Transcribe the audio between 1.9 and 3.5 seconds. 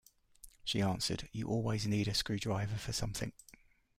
a screwdriver for something.